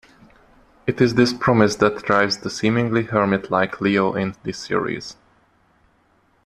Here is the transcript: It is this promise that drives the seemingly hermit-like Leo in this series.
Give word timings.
It 0.87 0.99
is 0.99 1.13
this 1.13 1.31
promise 1.31 1.75
that 1.75 2.01
drives 2.01 2.39
the 2.39 2.49
seemingly 2.49 3.03
hermit-like 3.03 3.79
Leo 3.81 4.15
in 4.15 4.33
this 4.41 4.57
series. 4.57 5.15